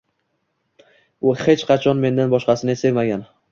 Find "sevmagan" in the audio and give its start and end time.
2.83-3.25